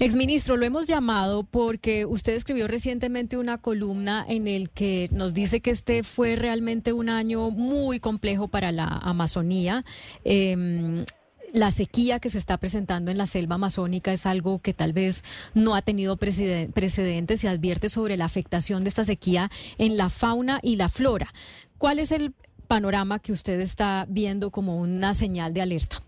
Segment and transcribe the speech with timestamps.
[0.00, 5.60] Exministro, lo hemos llamado porque usted escribió recientemente una columna en el que nos dice
[5.60, 9.84] que este fue realmente un año muy complejo para la Amazonía.
[10.24, 11.04] Eh,
[11.52, 15.22] la sequía que se está presentando en la selva amazónica es algo que tal vez
[15.52, 20.60] no ha tenido precedentes y advierte sobre la afectación de esta sequía en la fauna
[20.62, 21.28] y la flora.
[21.76, 22.32] ¿Cuál es el
[22.68, 26.02] panorama que usted está viendo como una señal de alerta?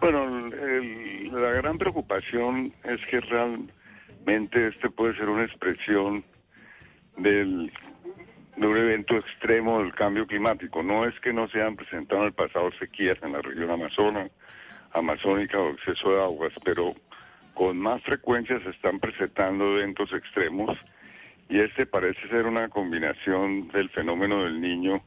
[0.00, 0.30] Bueno,
[1.38, 6.24] la gran preocupación es que realmente este puede ser una expresión
[7.16, 7.72] del
[8.56, 10.82] de un evento extremo del cambio climático.
[10.82, 14.28] No es que no se hayan presentado en el pasado sequías en la región amazona,
[14.92, 16.94] amazónica o exceso de aguas, pero
[17.54, 20.76] con más frecuencia se están presentando eventos extremos
[21.48, 25.02] y este parece ser una combinación del fenómeno del niño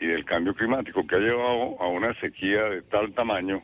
[0.00, 3.62] y del cambio climático que ha llevado a una sequía de tal tamaño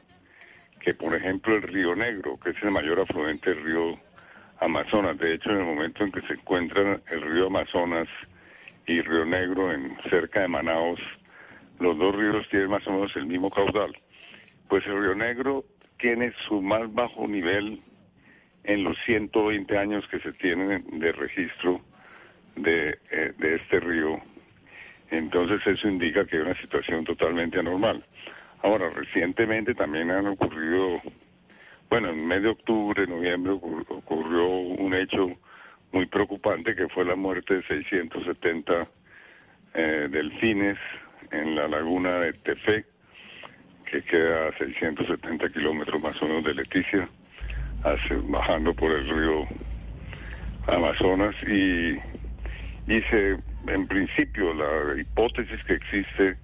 [0.81, 4.01] que, por ejemplo, el río Negro, que es el mayor afluente del río
[4.61, 8.09] Amazonas, de hecho, en el momento en que se encuentra el río Amazonas,
[8.91, 10.99] y Río Negro en cerca de Manaos,
[11.79, 13.97] los dos ríos tienen más o menos el mismo caudal.
[14.69, 15.65] Pues el Río Negro
[15.99, 17.81] tiene su más bajo nivel
[18.65, 21.81] en los 120 años que se tienen de registro
[22.57, 24.21] de, eh, de este río.
[25.11, 28.05] Entonces eso indica que hay una situación totalmente anormal.
[28.63, 31.01] Ahora, recientemente también han ocurrido,
[31.89, 35.31] bueno, en mes de octubre, noviembre ocurrió un hecho
[35.93, 38.87] muy preocupante que fue la muerte de 670
[39.75, 40.79] eh, delfines
[41.31, 42.85] en la laguna de Tefé,
[43.91, 47.09] que queda a 670 kilómetros más o menos de Leticia,
[47.83, 49.47] hace, bajando por el río
[50.67, 51.35] Amazonas.
[51.47, 51.99] Y,
[52.87, 53.03] y
[53.67, 56.37] en principio la hipótesis que existe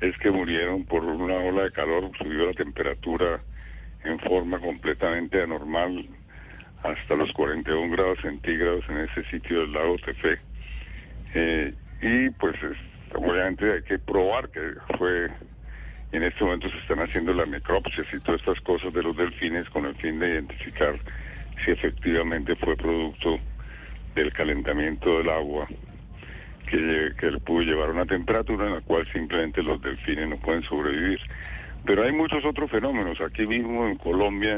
[0.00, 3.40] es que murieron por una ola de calor, subió la temperatura
[4.04, 6.06] en forma completamente anormal
[6.82, 10.38] hasta los 41 grados centígrados en ese sitio del lago Tefé.
[11.34, 12.56] Eh, y pues
[13.14, 15.28] obviamente hay que probar que fue,
[16.12, 19.68] en este momento se están haciendo las necropsias y todas estas cosas de los delfines
[19.70, 20.98] con el fin de identificar
[21.64, 23.40] si efectivamente fue producto
[24.14, 25.68] del calentamiento del agua
[26.70, 30.62] que, que le pudo llevar una temperatura en la cual simplemente los delfines no pueden
[30.62, 31.20] sobrevivir.
[31.84, 33.20] Pero hay muchos otros fenómenos.
[33.20, 34.52] Aquí mismo en Colombia,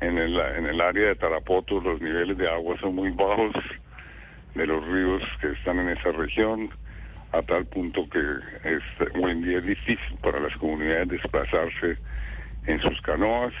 [0.00, 3.54] en, el, área de Tarapoto los niveles de agua son muy bajos
[4.54, 6.70] de los ríos que están en esa región,
[7.32, 8.20] a tal punto que
[8.64, 8.82] es,
[9.14, 11.96] hoy en día es difícil para las comunidades desplazarse
[12.66, 13.52] en sus canoas.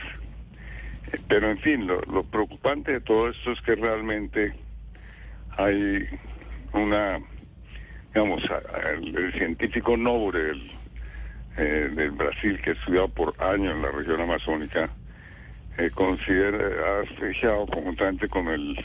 [1.28, 4.52] Pero en fin, lo, preocupante de todo esto es que realmente
[5.56, 6.06] hay
[6.72, 7.20] una,
[8.16, 8.42] digamos,
[9.04, 10.52] el, científico Nobre
[11.58, 14.88] eh, del Brasil que ha estudiado por años en la región amazónica,
[15.76, 16.58] eh, considera,
[17.02, 18.82] ha fijado conjuntamente con el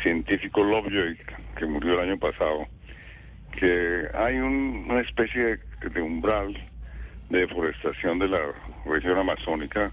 [0.00, 1.18] científico Lovejoy,
[1.56, 2.68] que murió el año pasado,
[3.58, 5.58] que hay una especie
[5.92, 6.56] de, umbral
[7.30, 8.42] de deforestación de la
[8.86, 9.90] región amazónica,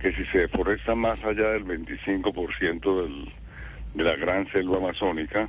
[0.00, 3.32] que si se deforesta más allá del 25% del,
[3.94, 5.48] de la gran selva amazónica,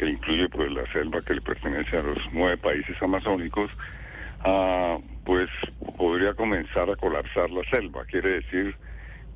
[0.00, 3.70] que incluye pues la selva que le pertenece a los nueve países amazónicos,
[4.40, 4.96] ah,
[5.26, 5.50] pues
[5.98, 8.06] podría comenzar a colapsar la selva.
[8.06, 8.74] Quiere decir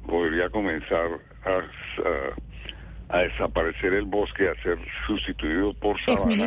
[0.06, 6.46] podría comenzar a, a, desaparecer el bosque, a ser sustituido por sabana.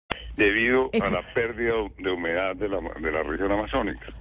[0.35, 4.13] Debido a la pérdida de humedad de la, de la región amazónica.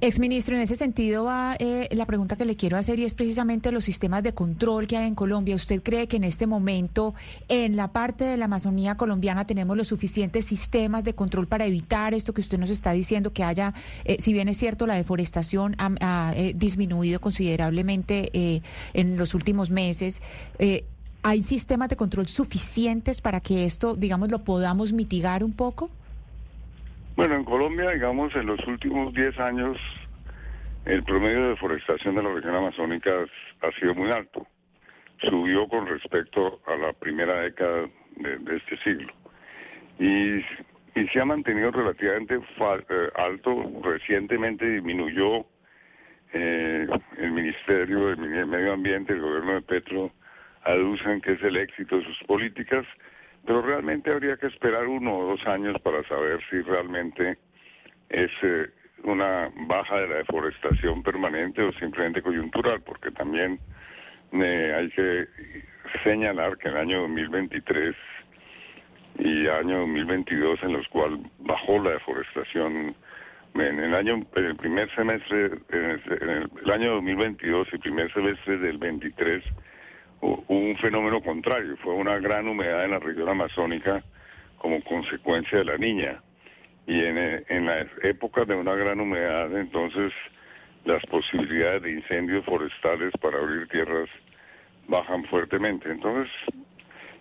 [0.00, 3.72] Exministro, en ese sentido va eh, la pregunta que le quiero hacer y es precisamente
[3.72, 5.56] los sistemas de control que hay en Colombia.
[5.56, 7.16] ¿Usted cree que en este momento
[7.48, 12.14] en la parte de la Amazonía colombiana tenemos los suficientes sistemas de control para evitar
[12.14, 13.74] esto que usted nos está diciendo, que haya,
[14.04, 18.30] eh, si bien es cierto, la deforestación ha, eh, disminuido considerablemente
[18.94, 20.22] en los últimos meses?
[21.22, 25.90] ¿Hay sistemas de control suficientes para que esto, digamos, lo podamos mitigar un poco?
[27.16, 29.76] Bueno, en Colombia, digamos, en los últimos 10 años,
[30.84, 33.10] el promedio de deforestación de la región amazónica
[33.60, 34.46] ha sido muy alto.
[35.22, 39.12] Subió con respecto a la primera década de, este siglo.
[39.98, 40.44] Y,
[41.12, 43.70] se ha mantenido relativamente eh, alto.
[43.84, 45.46] Recientemente disminuyó
[46.32, 46.86] eh,
[47.18, 50.12] el Ministerio del Medio Ambiente, el gobierno de Petro,
[50.68, 52.86] aducen que es el éxito de sus políticas
[53.48, 57.38] pero realmente habría que esperar uno o dos años para saber si realmente
[58.10, 58.66] es eh,
[59.04, 63.58] una baja de la deforestación permanente o simplemente coyuntural, porque también
[64.32, 65.28] eh, hay que
[66.04, 67.96] señalar que en el año 2023
[69.20, 72.94] y año 2022 en los cuales bajó la deforestación
[73.54, 78.58] en el año en el primer semestre en el, el año 2022 y primer semestre
[78.58, 79.77] del 23 hubo
[80.20, 84.02] un fenómeno contrario, fue una gran humedad en la región amazónica
[84.58, 86.20] como consecuencia de la niña.
[86.86, 90.12] Y en, eh, en las épocas de una gran humedad, entonces
[90.84, 94.08] las posibilidades de incendios forestales para abrir tierras
[94.88, 95.90] bajan fuertemente.
[95.90, 96.32] Entonces,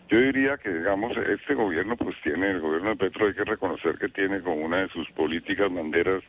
[0.09, 3.97] yo diría que, digamos, este gobierno pues tiene, el gobierno de Petro hay que reconocer
[3.97, 6.23] que tiene como una de sus políticas banderas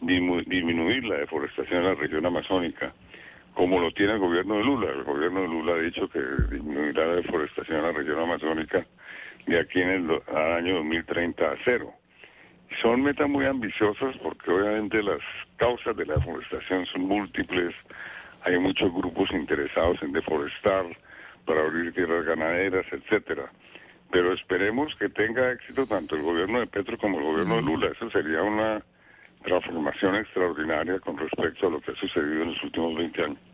[0.00, 2.92] disminuir la deforestación en la región amazónica
[3.58, 4.88] como lo tiene el gobierno de Lula.
[4.92, 8.86] El gobierno de Lula ha dicho que disminuirá la deforestación en la región amazónica
[9.48, 11.92] de aquí en el año 2030 a cero.
[12.80, 15.18] Son metas muy ambiciosas porque obviamente las
[15.56, 17.74] causas de la deforestación son múltiples.
[18.42, 20.86] Hay muchos grupos interesados en deforestar
[21.44, 23.50] para abrir tierras ganaderas, etcétera.
[24.12, 27.88] Pero esperemos que tenga éxito tanto el gobierno de Petro como el gobierno de Lula.
[27.88, 28.84] Eso sería una
[29.42, 33.47] transformación extraordinaria con respecto a lo que ha sucedido en los últimos 20 años.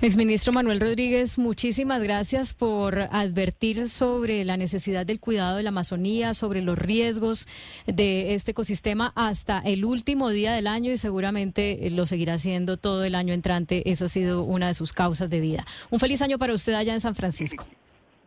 [0.00, 6.34] Exministro Manuel Rodríguez, muchísimas gracias por advertir sobre la necesidad del cuidado de la Amazonía,
[6.34, 7.46] sobre los riesgos
[7.86, 13.04] de este ecosistema hasta el último día del año y seguramente lo seguirá haciendo todo
[13.04, 13.90] el año entrante.
[13.90, 15.64] Esa ha sido una de sus causas de vida.
[15.90, 17.66] Un feliz año para usted allá en San Francisco.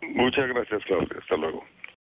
[0.02, 1.18] Muchas gracias, Claudia.
[1.20, 1.64] Hasta luego.